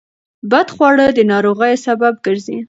[0.51, 2.57] بدخواړه د ناروغیو سبب ګرځي.